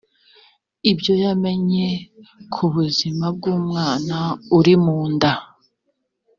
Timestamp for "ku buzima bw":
2.53-3.43